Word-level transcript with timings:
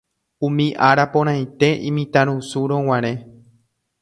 umi 0.47 0.67
ára 0.89 1.05
porãite 1.13 1.69
imitãrusúrõguare 1.91 3.13